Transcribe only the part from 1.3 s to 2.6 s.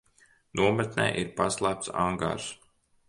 paslēpts angārs.